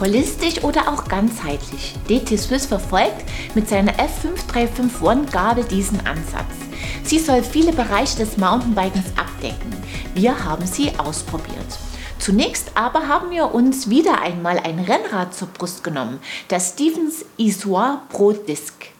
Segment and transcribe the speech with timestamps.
[0.00, 1.94] Holistisch oder auch ganzheitlich.
[2.08, 3.24] DT Swiss verfolgt
[3.54, 6.54] mit seiner F535 One Gabel diesen Ansatz.
[7.02, 9.72] Sie soll viele Bereiche des Mountainbikens abdecken.
[10.14, 11.78] Wir haben sie ausprobiert.
[12.18, 18.02] Zunächst aber haben wir uns wieder einmal ein Rennrad zur Brust genommen, das Stevens Issoir
[18.10, 18.97] Pro Disc.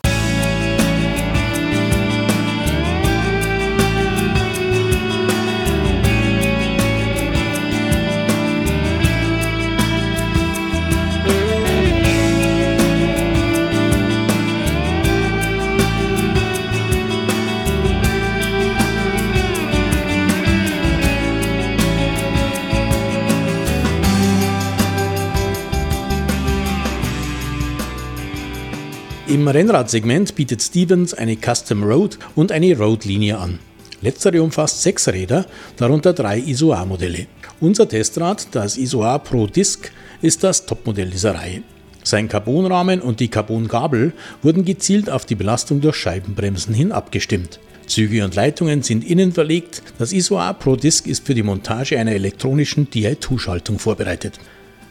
[29.39, 33.61] Im Rennradsegment bietet Stevens eine Custom Road und eine Road-Linie an.
[34.01, 35.47] Letztere umfasst sechs Räder,
[35.77, 37.29] darunter drei ISOA-Modelle.
[37.61, 41.63] Unser Testrad, das ISOA Pro Disc, ist das Topmodell dieser Reihe.
[42.03, 44.13] Sein Carbonrahmen und die Carbongabel
[44.43, 47.61] wurden gezielt auf die Belastung durch Scheibenbremsen hin abgestimmt.
[47.87, 49.85] Züge und Leitungen sind innen verlegt.
[49.99, 54.41] Das ISOA Pro Disc ist für die Montage einer elektronischen Di2-Schaltung vorbereitet.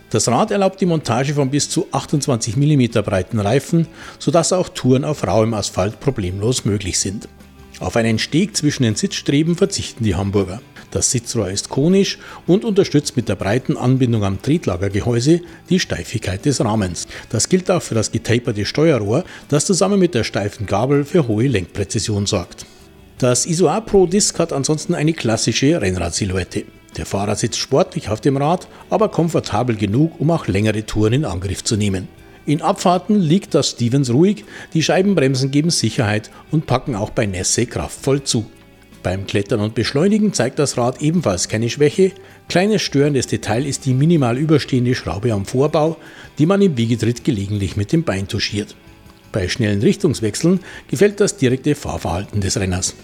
[0.09, 3.87] Das Rad erlaubt die Montage von bis zu 28 mm breiten Reifen,
[4.19, 7.27] sodass auch Touren auf rauem Asphalt problemlos möglich sind.
[7.79, 10.61] Auf einen Steg zwischen den Sitzstreben verzichten die Hamburger.
[10.91, 16.63] Das Sitzrohr ist konisch und unterstützt mit der breiten Anbindung am Tretlagergehäuse die Steifigkeit des
[16.63, 17.07] Rahmens.
[17.29, 21.47] Das gilt auch für das getaperte Steuerrohr, das zusammen mit der steifen Gabel für hohe
[21.47, 22.65] Lenkpräzision sorgt.
[23.17, 26.65] Das ISOA Pro Disc hat ansonsten eine klassische Rennradsilhouette.
[26.97, 31.25] Der Fahrer sitzt sportlich auf dem Rad, aber komfortabel genug, um auch längere Touren in
[31.25, 32.07] Angriff zu nehmen.
[32.47, 37.65] In Abfahrten liegt das Stevens ruhig, die Scheibenbremsen geben Sicherheit und packen auch bei Nässe
[37.65, 38.45] kraftvoll zu.
[39.03, 42.13] Beim Klettern und Beschleunigen zeigt das Rad ebenfalls keine Schwäche.
[42.49, 45.97] Kleines störendes Detail ist die minimal überstehende Schraube am Vorbau,
[46.39, 48.75] die man im Wiegetritt gelegentlich mit dem Bein touchiert.
[49.31, 52.95] Bei schnellen Richtungswechseln gefällt das direkte Fahrverhalten des Renners.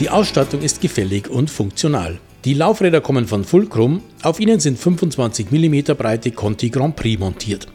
[0.00, 2.18] Die Ausstattung ist gefällig und funktional.
[2.44, 7.68] Die Laufräder kommen von Fulcrum, auf ihnen sind 25 mm breite Conti Grand Prix montiert.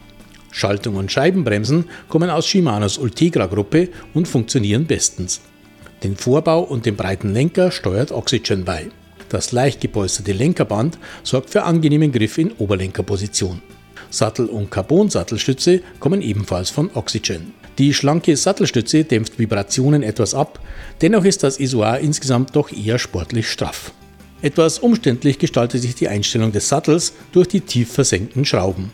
[0.52, 5.40] Schaltung und Scheibenbremsen kommen aus Shimanos Ultegra Gruppe und funktionieren bestens.
[6.02, 8.88] Den Vorbau und den breiten Lenker steuert Oxygen bei.
[9.30, 13.62] Das leicht gepolsterte Lenkerband sorgt für angenehmen Griff in Oberlenkerposition.
[14.10, 17.54] Sattel- und Carbon-Sattelstütze kommen ebenfalls von Oxygen.
[17.78, 20.60] Die schlanke Sattelstütze dämpft Vibrationen etwas ab,
[21.00, 23.92] dennoch ist das Isoar insgesamt doch eher sportlich straff.
[24.42, 28.92] Etwas umständlich gestaltet sich die Einstellung des Sattels durch die tief versenkten Schrauben.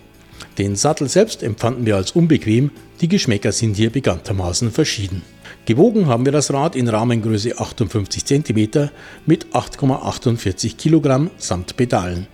[0.58, 2.70] Den Sattel selbst empfanden wir als unbequem,
[3.00, 5.22] die Geschmäcker sind hier bekanntermaßen verschieden.
[5.66, 8.88] Gewogen haben wir das Rad in Rahmengröße 58 cm
[9.26, 12.26] mit 8,48 kg samt Pedalen.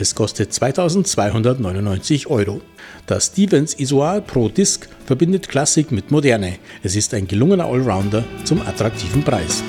[0.00, 2.60] Es kostet 2299 Euro.
[3.06, 6.54] Das Stevens Isoar Pro Disc verbindet Klassik mit Moderne.
[6.84, 9.64] Es ist ein gelungener Allrounder zum attraktiven Preis.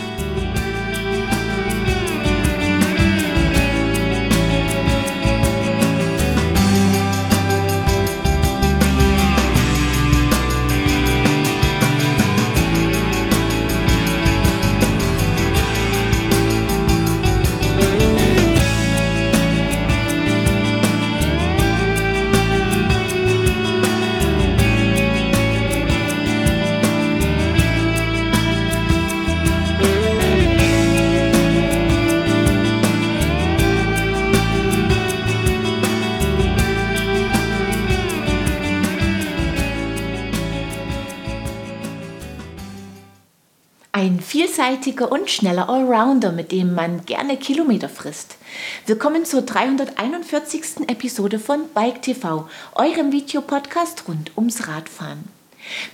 [44.00, 48.38] Ein vielseitiger und schneller Allrounder, mit dem man gerne Kilometer frisst.
[48.86, 50.88] Willkommen zur 341.
[50.88, 55.25] Episode von Bike TV, eurem Videopodcast rund ums Radfahren.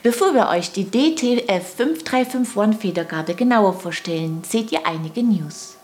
[0.03, 5.75] Bevor wir euch die DTF 535 One Federgabel genauer vorstellen, seht ihr einige News.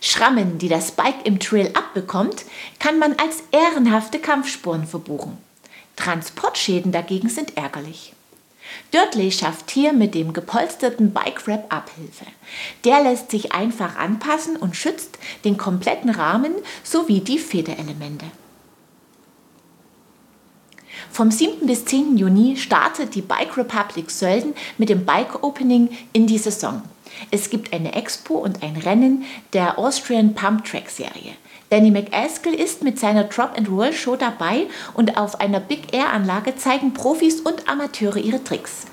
[0.00, 2.46] Schrammen, die das Bike im Trail abbekommt,
[2.78, 5.36] kann man als ehrenhafte Kampfspuren verbuchen.
[5.96, 8.15] Transportschäden dagegen sind ärgerlich.
[8.92, 12.26] Dirtley schafft hier mit dem gepolsterten Bike Wrap Abhilfe.
[12.84, 16.52] Der lässt sich einfach anpassen und schützt den kompletten Rahmen
[16.82, 18.26] sowie die Federelemente.
[21.10, 21.66] Vom 7.
[21.66, 22.18] bis 10.
[22.18, 26.82] Juni startet die Bike Republic Sölden mit dem Bike Opening in die Saison.
[27.30, 31.34] Es gibt eine Expo und ein Rennen der Austrian Pump Track Serie.
[31.68, 36.12] Danny McAskill ist mit seiner Drop and Roll Show dabei und auf einer Big Air
[36.12, 38.86] Anlage zeigen Profis und Amateure ihre Tricks.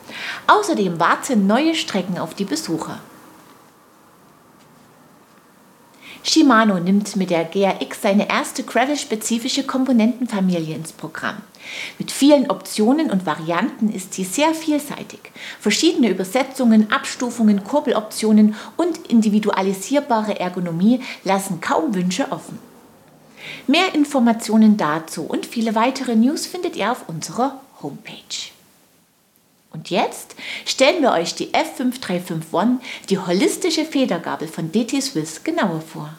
[0.47, 2.99] Außerdem warten neue Strecken auf die Besucher.
[6.25, 11.35] Shimano nimmt mit der GRX seine erste Gravel-spezifische Komponentenfamilie ins Programm.
[11.99, 15.19] Mit vielen Optionen und Varianten ist sie sehr vielseitig.
[15.59, 22.57] Verschiedene Übersetzungen, Abstufungen, Kurbeloptionen und individualisierbare Ergonomie lassen kaum Wünsche offen.
[23.67, 28.52] Mehr Informationen dazu und viele weitere News findet ihr auf unserer Homepage.
[29.73, 30.35] Und jetzt
[30.65, 32.77] stellen wir euch die F5351,
[33.09, 36.13] die holistische Federgabel von DT Swiss, genauer vor.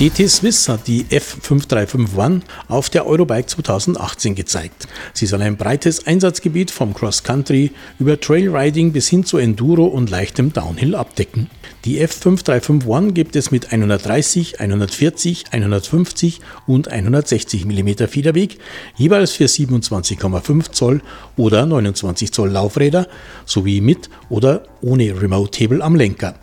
[0.00, 4.88] DT Swiss hat die F5351 auf der Eurobike 2018 gezeigt.
[5.12, 10.54] Sie soll ein breites Einsatzgebiet vom Cross-Country über Trailriding bis hin zu Enduro und leichtem
[10.54, 11.50] Downhill abdecken.
[11.84, 18.56] Die F5351 gibt es mit 130, 140, 150 und 160 mm Federweg,
[18.96, 21.02] jeweils für 27,5 Zoll
[21.36, 23.06] oder 29 Zoll Laufräder
[23.44, 26.36] sowie mit oder ohne Remote-Hebel am Lenker.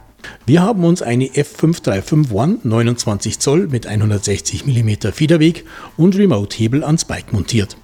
[0.46, 5.66] Wir haben uns eine F5351 29 Zoll mit 160 mm Federweg
[5.98, 7.78] und Remote-Hebel ans Bike montiert.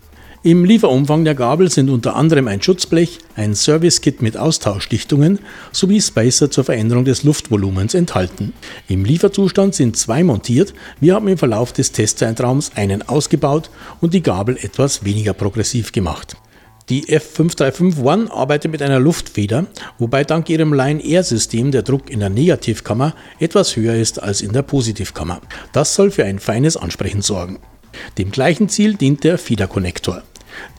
[0.45, 5.39] Im Lieferumfang der Gabel sind unter anderem ein Schutzblech, ein Service-Kit mit Austauschdichtungen
[5.71, 8.51] sowie Spacer zur Veränderung des Luftvolumens enthalten.
[8.89, 13.69] Im Lieferzustand sind zwei montiert, wir haben im Verlauf des Testzeitraums einen ausgebaut
[14.01, 16.35] und die Gabel etwas weniger progressiv gemacht.
[16.89, 19.67] Die F5351 arbeitet mit einer Luftfeder,
[19.99, 24.63] wobei dank ihrem Line-Air-System der Druck in der Negativkammer etwas höher ist als in der
[24.63, 25.39] Positivkammer.
[25.71, 27.59] Das soll für ein feines Ansprechen sorgen.
[28.17, 30.23] Dem gleichen Ziel dient der Federkonnektor.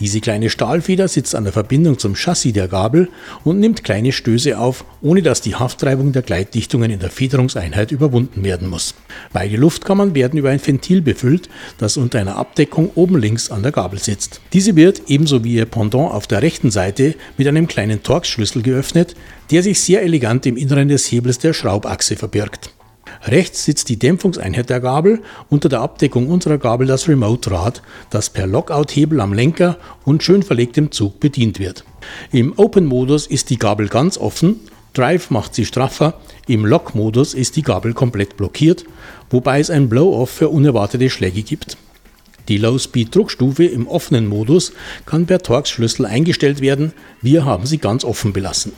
[0.00, 3.08] Diese kleine Stahlfeder sitzt an der Verbindung zum Chassis der Gabel
[3.44, 8.44] und nimmt kleine Stöße auf, ohne dass die Haftreibung der Gleitdichtungen in der Federungseinheit überwunden
[8.44, 8.94] werden muss.
[9.32, 11.48] Beide Luftkammern werden über ein Ventil befüllt,
[11.78, 14.40] das unter einer Abdeckung oben links an der Gabel sitzt.
[14.52, 19.14] Diese wird ebenso wie ihr Pendant auf der rechten Seite mit einem kleinen Torx-Schlüssel geöffnet,
[19.50, 22.73] der sich sehr elegant im Inneren des Hebels der Schraubachse verbirgt.
[23.26, 28.46] Rechts sitzt die Dämpfungseinheit der Gabel, unter der Abdeckung unserer Gabel das Remote-Rad, das per
[28.46, 31.84] Lockout-Hebel am Lenker und schön verlegtem Zug bedient wird.
[32.32, 34.60] Im Open-Modus ist die Gabel ganz offen,
[34.92, 38.84] Drive macht sie straffer, im Lock-Modus ist die Gabel komplett blockiert,
[39.30, 41.78] wobei es ein Blow-Off für unerwartete Schläge gibt.
[42.48, 44.72] Die Low-Speed-Druckstufe im offenen Modus
[45.06, 46.92] kann per Torx-Schlüssel eingestellt werden,
[47.22, 48.72] wir haben sie ganz offen belassen.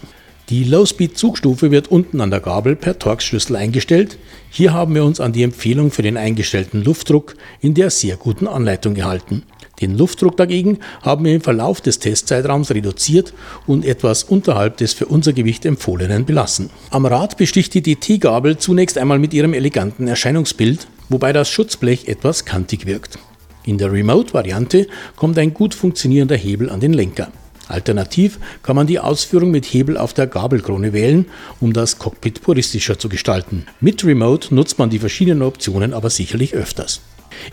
[0.49, 4.17] Die Low-Speed-Zugstufe wird unten an der Gabel per Torx-Schlüssel eingestellt.
[4.49, 8.47] Hier haben wir uns an die Empfehlung für den eingestellten Luftdruck in der sehr guten
[8.47, 9.43] Anleitung gehalten.
[9.81, 13.35] Den Luftdruck dagegen haben wir im Verlauf des Testzeitraums reduziert
[13.67, 16.71] und etwas unterhalb des für unser Gewicht empfohlenen belassen.
[16.91, 22.45] Am Rad besticht die DT-Gabel zunächst einmal mit ihrem eleganten Erscheinungsbild, wobei das Schutzblech etwas
[22.45, 23.19] kantig wirkt.
[23.65, 27.33] In der Remote-Variante kommt ein gut funktionierender Hebel an den Lenker.
[27.69, 31.27] Alternativ kann man die Ausführung mit Hebel auf der Gabelkrone wählen,
[31.61, 33.67] um das Cockpit puristischer zu gestalten.
[33.81, 37.01] Mit Remote nutzt man die verschiedenen Optionen aber sicherlich öfters.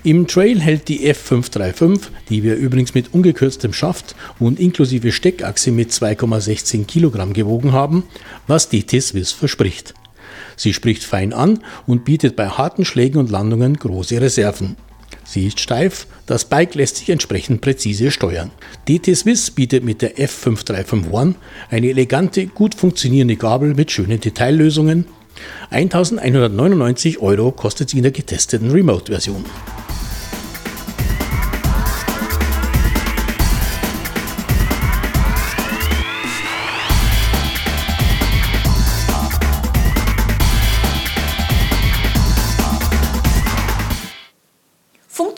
[0.03, 5.91] Im Trail hält die F535, die wir übrigens mit ungekürztem Schaft und inklusive Steckachse mit
[5.91, 8.03] 2,16 Kilogramm gewogen haben,
[8.47, 9.93] was DT Swiss verspricht.
[10.55, 14.77] Sie spricht fein an und bietet bei harten Schlägen und Landungen große Reserven.
[15.25, 18.51] Sie ist steif, das Bike lässt sich entsprechend präzise steuern.
[18.87, 21.35] DT Swiss bietet mit der F5351
[21.69, 25.05] eine elegante, gut funktionierende Gabel mit schönen Detaillösungen.
[25.71, 29.45] 1199 Euro kostet sie in der getesteten Remote-Version.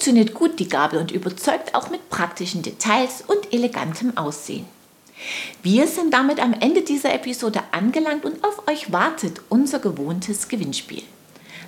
[0.05, 4.67] Funktioniert gut die Gabel und überzeugt auch mit praktischen Details und elegantem Aussehen.
[5.63, 11.01] Wir sind damit am Ende dieser Episode angelangt und auf euch wartet unser gewohntes Gewinnspiel.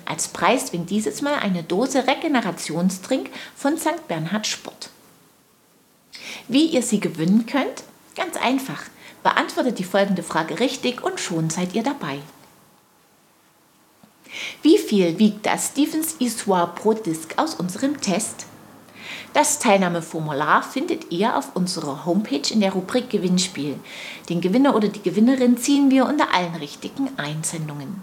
[0.04, 4.06] Als Preis winkt dieses Mal eine Dose Regenerationstrink von St.
[4.06, 4.90] Bernhard Sport.
[6.46, 7.82] Wie ihr sie gewinnen könnt?
[8.14, 8.84] Ganz einfach.
[9.24, 12.20] Beantwortet die folgende Frage richtig und schon seid ihr dabei.
[14.62, 18.46] Wie viel wiegt das Stevens Issoir Pro Disc aus unserem Test?
[19.32, 23.78] Das Teilnahmeformular findet ihr auf unserer Homepage in der Rubrik Gewinnspiel.
[24.28, 28.02] Den Gewinner oder die Gewinnerin ziehen wir unter allen richtigen Einsendungen.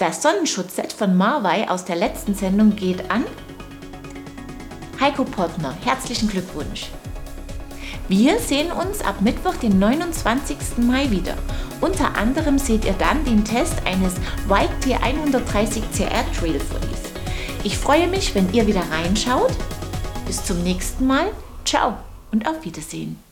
[0.00, 3.24] Das Sonnenschutzset von Marwei aus der letzten Sendung geht an
[4.98, 5.76] Heiko Pottner.
[5.84, 6.88] Herzlichen Glückwunsch!
[8.08, 10.78] Wir sehen uns ab Mittwoch, den 29.
[10.78, 11.34] Mai wieder.
[11.82, 14.14] Unter anderem seht ihr dann den Test eines
[14.48, 17.02] White T130 CR Trail Follies.
[17.64, 19.52] Ich freue mich, wenn ihr wieder reinschaut.
[20.26, 21.26] Bis zum nächsten Mal.
[21.66, 21.98] Ciao
[22.32, 23.27] und auf Wiedersehen.